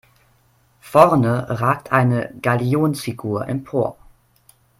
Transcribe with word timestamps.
Vorne 0.81 1.45
ragt 1.47 1.91
eine 1.91 2.33
Galionsfigur 2.41 3.47
empor. 3.47 3.97